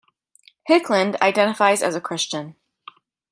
Hickland 0.65 1.15
identifies 1.21 1.83
as 1.83 1.93
a 1.93 2.01
Christian. 2.01 2.55